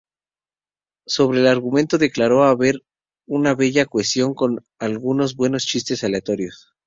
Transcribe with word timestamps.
Sobre 1.05 1.41
el 1.41 1.45
argumento 1.45 1.99
declaró 1.99 2.43
haber 2.45 2.81
una 3.27 3.53
bella 3.53 3.85
cohesión 3.85 4.33
con 4.33 4.65
algunos 4.79 5.35
buenos 5.35 5.65
chistes 5.67 6.03
aleatorios. 6.03 6.73